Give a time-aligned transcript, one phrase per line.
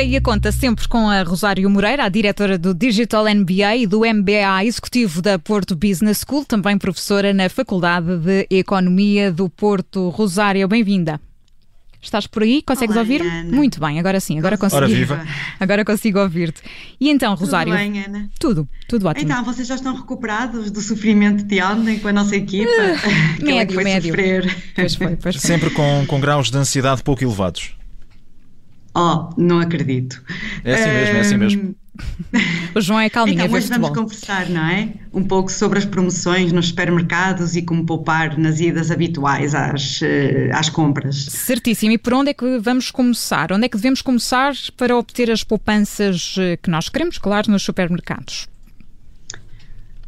[0.00, 3.76] Um café e a conta sempre com a Rosário Moreira, a diretora do Digital MBA
[3.76, 9.48] e do MBA executivo da Porto Business School, também professora na Faculdade de Economia do
[9.48, 10.08] Porto.
[10.08, 11.20] Rosário, bem-vinda.
[12.00, 12.62] Estás por aí?
[12.62, 13.42] Consegues ouvir-me?
[13.44, 14.78] Muito bem, agora sim, agora consigo.
[14.78, 15.22] Ora viva.
[15.58, 16.62] Agora consigo ouvir-te.
[16.98, 17.72] E então, Rosário?
[17.74, 18.30] Tudo bem, Ana?
[18.38, 19.30] Tudo, tudo ótimo.
[19.30, 22.70] Então, vocês já estão recuperados do sofrimento de ontem com a nossa equipa?
[23.40, 24.10] Uh, médio, foi médio.
[24.10, 24.56] Sofrer?
[24.74, 25.46] Pois foi, pois foi.
[25.46, 27.74] Sempre com, com graus de ansiedade pouco elevados.
[28.94, 30.22] Oh, não acredito.
[30.64, 31.74] É assim mesmo, é assim mesmo.
[32.74, 34.04] O João é calminho, então, hoje vamos futebol.
[34.04, 34.88] conversar, não é?
[35.12, 40.50] Um pouco sobre as promoções nos supermercados e como poupar nas idas habituais às, eh,
[40.54, 41.26] às compras.
[41.26, 41.92] Certíssimo.
[41.92, 43.52] E por onde é que vamos começar?
[43.52, 47.62] Onde é que devemos começar para obter as poupanças eh, que nós queremos, claro, nos
[47.62, 48.48] supermercados?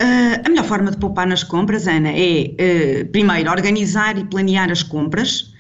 [0.03, 4.69] Uh, a melhor forma de poupar nas compras, Ana, é uh, primeiro organizar e planear
[4.69, 5.53] as compras,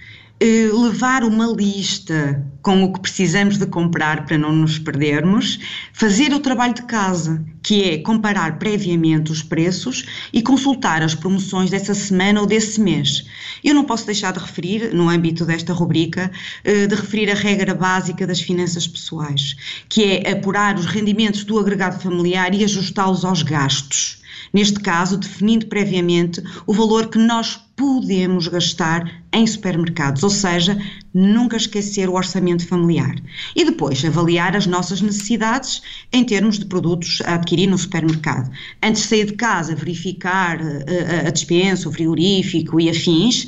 [0.43, 5.59] uh, levar uma lista com o que precisamos de comprar para não nos perdermos,
[5.93, 11.71] fazer o trabalho de casa, que é comparar previamente os preços e consultar as promoções
[11.71, 13.27] dessa semana ou desse mês.
[13.63, 16.31] Eu não posso deixar de referir, no âmbito desta rubrica,
[16.65, 19.57] de referir a regra básica das finanças pessoais,
[19.89, 25.67] que é apurar os rendimentos do agregado familiar e ajustá-los aos gastos neste caso definindo
[25.67, 30.79] previamente o valor que nós podemos gastar em supermercados, ou seja,
[31.15, 33.15] nunca esquecer o orçamento familiar.
[33.55, 35.83] E depois avaliar as nossas necessidades
[36.13, 38.51] em termos de produtos a adquirir no supermercado.
[38.83, 43.47] Antes de sair de casa, verificar a, a dispensa, o frigorífico e afins,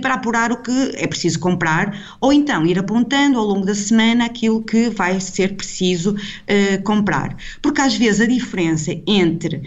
[0.00, 4.26] para apurar o que é preciso comprar, ou então ir apontando ao longo da semana
[4.26, 7.36] aquilo que vai ser preciso uh, comprar.
[7.60, 9.62] Porque às vezes a diferença entre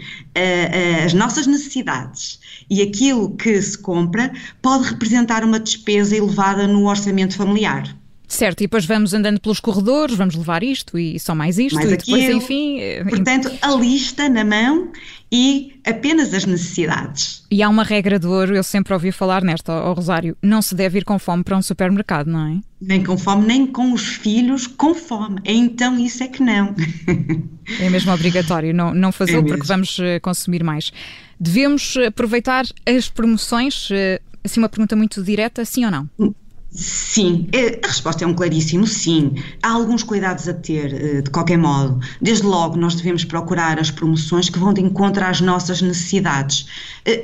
[1.04, 2.38] as nossas necessidades
[2.70, 4.32] e aquilo que se compra
[4.62, 7.96] pode representar uma despesa elevada no orçamento familiar.
[8.28, 11.90] Certo, e depois vamos andando pelos corredores, vamos levar isto e só mais isto, mais
[11.90, 12.36] e depois, aquilo.
[12.36, 12.78] enfim.
[13.08, 14.92] Portanto, a lista na mão
[15.32, 17.42] e apenas as necessidades.
[17.50, 20.74] E há uma regra de ouro, eu sempre ouvi falar nesta, ao Rosário: não se
[20.74, 22.60] deve ir com fome para um supermercado, não é?
[22.78, 25.40] Nem com fome, nem com os filhos com fome.
[25.46, 26.74] Então, isso é que não.
[27.80, 30.92] É mesmo obrigatório não, não fazê-lo, É porque vamos uh, consumir mais.
[31.40, 33.88] Devemos aproveitar as promoções?
[34.44, 36.08] Assim, uma pergunta muito direta, sim ou não?
[36.70, 37.48] Sim,
[37.82, 39.34] a resposta é um claríssimo sim.
[39.62, 41.98] Há alguns cuidados a ter, de qualquer modo.
[42.20, 46.66] Desde logo, nós devemos procurar as promoções que vão de encontro às nossas necessidades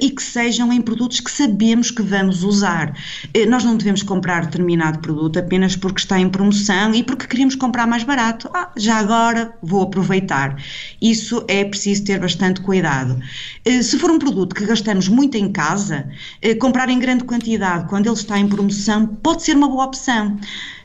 [0.00, 2.97] e que sejam em produtos que sabemos que vamos usar.
[3.47, 7.87] Nós não devemos comprar determinado produto apenas porque está em promoção e porque queremos comprar
[7.87, 8.49] mais barato.
[8.55, 10.56] Ah, já agora vou aproveitar.
[11.03, 13.21] Isso é preciso ter bastante cuidado.
[13.82, 16.09] Se for um produto que gastamos muito em casa,
[16.59, 20.38] comprar em grande quantidade quando ele está em promoção pode ser uma boa opção.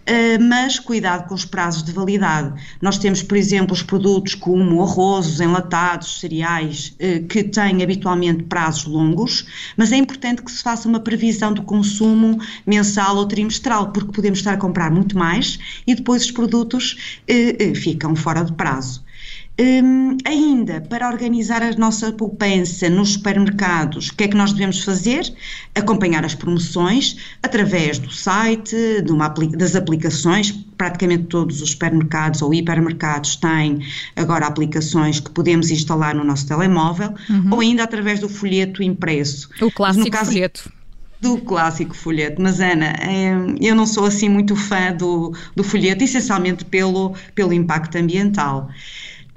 [0.09, 2.59] Uh, mas cuidado com os prazos de validade.
[2.81, 8.85] Nós temos, por exemplo, os produtos como arrozos, enlatados, cereais, uh, que têm habitualmente prazos
[8.85, 9.45] longos,
[9.77, 14.39] mas é importante que se faça uma previsão do consumo mensal ou trimestral, porque podemos
[14.39, 19.03] estar a comprar muito mais e depois os produtos uh, ficam fora de prazo.
[19.59, 24.85] Um, ainda, para organizar a nossa poupança nos supermercados, o que é que nós devemos
[24.85, 25.33] fazer?
[25.75, 28.73] Acompanhar as promoções através do site,
[29.09, 30.51] uma, das aplicações.
[30.77, 37.13] Praticamente todos os supermercados ou hipermercados têm agora aplicações que podemos instalar no nosso telemóvel,
[37.29, 37.49] uhum.
[37.51, 39.49] ou ainda através do folheto impresso.
[39.59, 40.71] O clássico caso, folheto
[41.21, 42.95] do clássico folheto, mas Ana,
[43.59, 48.69] eu não sou assim muito fã do, do folheto, essencialmente pelo, pelo impacto ambiental.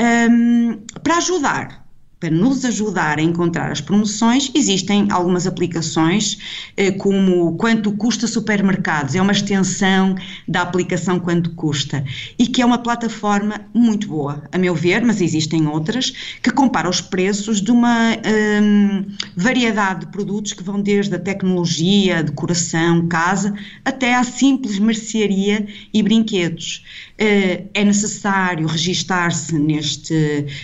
[0.03, 1.83] Um, para ajudar,
[2.23, 9.17] para nos ajudar a encontrar as promoções, existem algumas aplicações, eh, como Quanto Custa Supermercados,
[9.17, 10.15] é uma extensão
[10.47, 12.05] da aplicação Quanto Custa,
[12.39, 16.89] e que é uma plataforma muito boa, a meu ver, mas existem outras, que compara
[16.89, 18.17] os preços de uma
[18.63, 19.05] hum,
[19.37, 23.53] variedade de produtos que vão desde a tecnologia, decoração, casa,
[23.85, 26.85] até à simples mercearia e brinquedos.
[27.23, 29.57] Uh, é necessário registar-se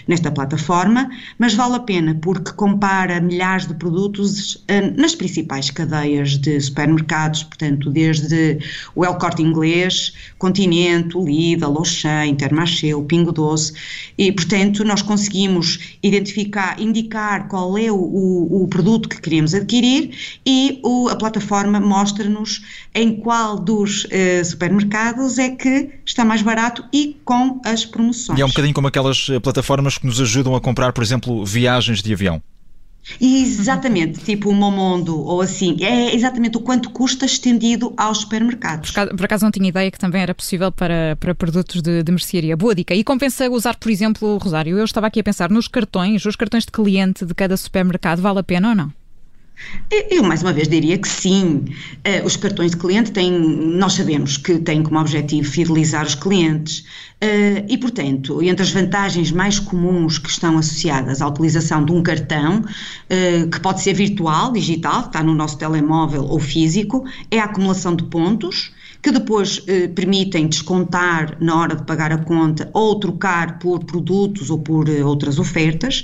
[0.09, 1.09] nesta plataforma,
[1.39, 7.45] mas vale a pena porque compara milhares de produtos uh, nas principais cadeias de supermercados,
[7.45, 8.59] portanto, desde
[8.97, 13.75] o El Corte Inglês, Continente, Lidl, Auchan, Intermarché, o Pingo Doce,
[14.19, 20.11] e, portanto, nós conseguimos identificar, indicar qual é o, o, o produto que queremos adquirir
[20.45, 22.65] e o, a plataforma mostra-nos
[22.95, 28.39] em qual dos uh, supermercados é que está mais barato e com as promoções.
[28.39, 32.03] E é um bocadinho como aquelas plataformas que nos ajudam a comprar, por exemplo, viagens
[32.03, 32.43] de avião.
[33.21, 35.77] Exatamente, tipo o Momondo ou assim.
[35.81, 38.91] É exatamente o quanto custa estendido aos supermercados.
[38.91, 42.13] Por, por acaso não tinha ideia que também era possível para, para produtos de, de
[42.13, 42.57] mercearia.
[42.57, 42.95] Boa dica.
[42.95, 46.65] E compensa usar, por exemplo, Rosário, eu estava aqui a pensar nos cartões, os cartões
[46.65, 48.98] de cliente de cada supermercado, vale a pena ou não?
[50.11, 51.65] Eu, mais uma vez, diria que sim.
[52.07, 56.81] Uh, os cartões de cliente têm, nós sabemos que têm como objetivo fidelizar os clientes
[57.23, 62.03] uh, e, portanto, entre as vantagens mais comuns que estão associadas à utilização de um
[62.03, 67.45] cartão, uh, que pode ser virtual, digital, está no nosso telemóvel ou físico, é a
[67.45, 69.61] acumulação de pontos que depois
[69.95, 75.39] permitem descontar na hora de pagar a conta ou trocar por produtos ou por outras
[75.39, 76.03] ofertas.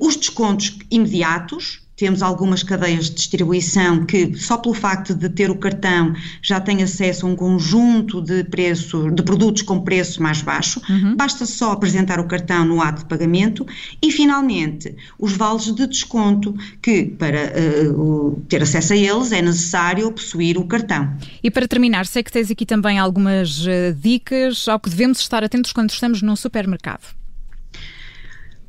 [0.00, 5.56] os descontos imediatos, temos algumas cadeias de distribuição que, só pelo facto de ter o
[5.56, 10.80] cartão, já têm acesso a um conjunto de preço, de produtos com preço mais baixo.
[10.88, 11.16] Uhum.
[11.16, 13.66] Basta só apresentar o cartão no ato de pagamento.
[14.02, 17.52] E, finalmente, os vales de desconto, que para
[17.90, 21.16] uh, ter acesso a eles é necessário possuir o cartão.
[21.42, 25.42] E para terminar, sei que tens aqui também algumas uh, dicas ao que devemos estar
[25.42, 27.16] atentos quando estamos num supermercado.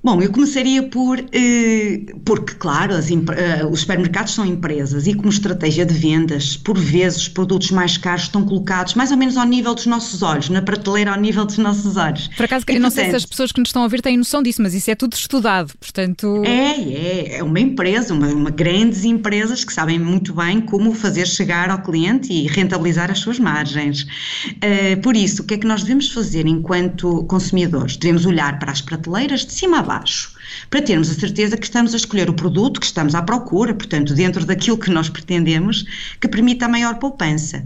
[0.08, 5.28] Bom, eu começaria por, eh, porque, claro, as, eh, os supermercados são empresas e, como
[5.28, 9.46] estratégia de vendas, por vezes os produtos mais caros estão colocados mais ou menos ao
[9.46, 12.30] nível dos nossos olhos, na prateleira ao nível dos nossos olhos.
[12.38, 14.02] Por acaso, e, eu não portanto, sei se as pessoas que nos estão a ouvir
[14.02, 16.42] têm noção disso, mas isso é tudo estudado, portanto.
[16.46, 21.28] É, é, é uma empresa, uma, uma grandes empresas que sabem muito bem como fazer
[21.28, 24.04] chegar ao cliente e rentabilizar as suas margens.
[24.04, 27.98] Uh, por isso, o que é que nós devemos fazer enquanto consumidores?
[27.98, 30.37] Devemos olhar para as prateleiras de cima a baixo baixo,
[30.70, 34.14] para termos a certeza que estamos a escolher o produto que estamos à procura, portanto,
[34.14, 35.86] dentro daquilo que nós pretendemos,
[36.20, 37.64] que permita a maior poupança.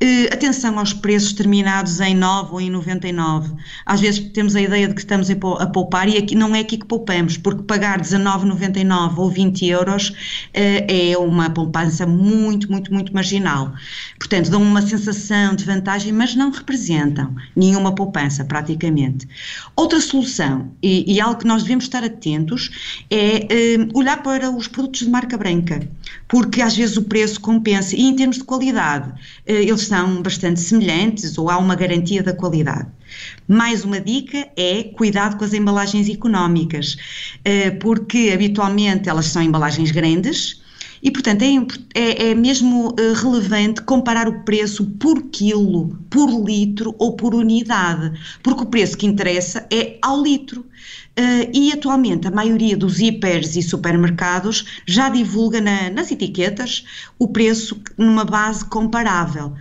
[0.00, 3.52] Uh, atenção aos preços terminados em 9 ou em 99.
[3.84, 6.78] Às vezes temos a ideia de que estamos a poupar e aqui, não é aqui
[6.78, 10.14] que poupamos, porque pagar 19,99 ou 20 euros uh,
[10.54, 13.72] é uma poupança muito, muito, muito marginal.
[14.20, 19.26] Portanto, dão uma sensação de vantagem, mas não representam nenhuma poupança, praticamente.
[19.74, 22.17] Outra solução, e, e algo que nós devemos estar atentos,
[23.10, 25.80] é uh, olhar para os produtos de marca branca,
[26.26, 29.12] porque às vezes o preço compensa, e em termos de qualidade,
[29.46, 32.88] eles são bastante semelhantes ou há uma garantia da qualidade.
[33.46, 36.96] Mais uma dica é cuidado com as embalagens económicas,
[37.44, 40.60] eh, porque habitualmente elas são embalagens grandes.
[41.02, 41.54] E, portanto, é,
[41.94, 48.18] é, é, mesmo eh, relevante comparar o preço por quilo, por litro ou por unidade,
[48.42, 50.64] porque o preço que interessa é ao litro.
[51.18, 56.84] Uh, e atualmente a maioria dos hipers e supermercados já divulga na, nas etiquetas
[57.18, 59.52] o preço numa base comparável.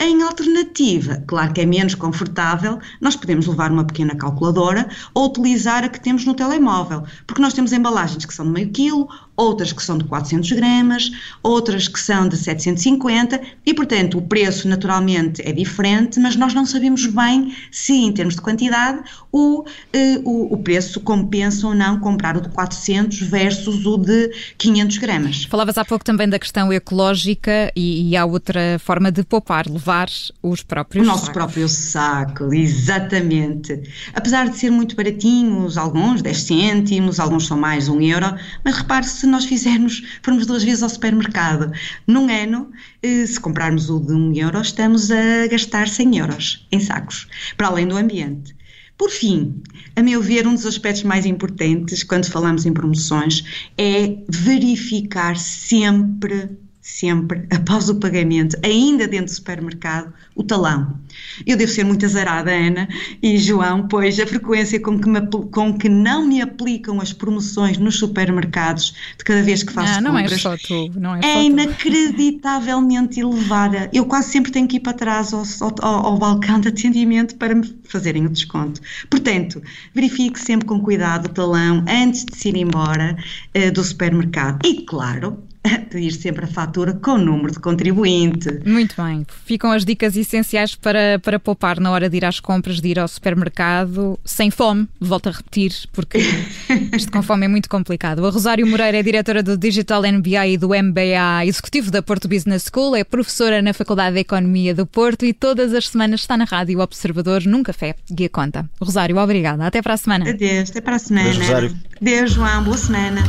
[0.00, 5.84] Em alternativa, claro que é menos confortável, nós podemos levar uma pequena calculadora ou utilizar
[5.84, 9.72] a que temos no telemóvel, porque nós temos embalagens que são de meio quilo, outras
[9.72, 11.10] que são de 400 gramas,
[11.42, 16.64] outras que são de 750 e, portanto, o preço naturalmente é diferente, mas nós não
[16.64, 19.02] sabemos bem se, em termos de quantidade,
[19.32, 24.30] o, eh, o, o preço compensa ou não comprar o de 400 versus o de
[24.58, 25.44] 500 gramas.
[25.44, 30.08] Falavas há pouco também da questão ecológica e, e há outra forma de poupar, levar
[30.42, 31.34] os próprios O nosso sacos.
[31.34, 33.82] próprio saco, exatamente.
[34.14, 39.04] Apesar de ser muito baratinhos, alguns 10 cêntimos, alguns são mais 1 euro, mas repare
[39.24, 41.72] se nós fizermos, formos duas vezes ao supermercado
[42.06, 42.70] num ano,
[43.02, 47.26] eh, se comprarmos o de 1 euro, estamos a gastar 100 euros em sacos,
[47.56, 48.54] para além do ambiente.
[48.98, 49.62] Por fim,
[49.96, 56.50] a meu ver, um dos aspectos mais importantes quando falamos em promoções é verificar sempre
[56.84, 60.98] sempre, após o pagamento, ainda dentro do supermercado, o talão.
[61.46, 62.86] Eu devo ser muito azarada, Ana
[63.22, 67.78] e João, pois a frequência com que, me, com que não me aplicam as promoções
[67.78, 71.20] nos supermercados de cada vez que faço não, não compras é, só tu, não é,
[71.22, 73.88] é inacreditavelmente elevada.
[73.90, 75.42] Eu quase sempre tenho que ir para trás ao,
[75.80, 78.82] ao, ao balcão de atendimento para me fazerem o desconto.
[79.08, 79.62] Portanto,
[79.94, 83.16] verifique sempre com cuidado o talão antes de se ir embora
[83.56, 84.58] uh, do supermercado.
[84.66, 85.42] E, claro,
[85.90, 88.60] pedir sempre a fatura com o número de contribuinte.
[88.66, 89.26] Muito bem.
[89.44, 92.98] Ficam as dicas essenciais para, para poupar na hora de ir às compras, de ir
[92.98, 94.88] ao supermercado sem fome.
[95.00, 96.18] Volto a repetir, porque
[96.94, 98.24] isto com fome é muito complicado.
[98.26, 102.70] A Rosário Moreira é diretora do Digital MBA e do MBA Executivo da Porto Business
[102.70, 106.44] School, é professora na Faculdade de Economia do Porto e todas as semanas está na
[106.44, 107.94] Rádio Observador num café.
[108.10, 108.68] Guia Conta.
[108.80, 109.66] Rosário, obrigada.
[109.66, 110.28] Até para a semana.
[110.28, 111.28] Adeus, até para a semana.
[111.30, 111.76] Adeus, Rosário.
[112.00, 112.64] Adeus, João.
[112.64, 113.22] Boa semana.